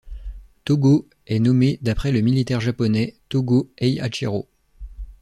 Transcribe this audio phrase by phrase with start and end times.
[0.65, 4.47] Togo est nommé d'après le militaire japonais Tōgō Heihachirō.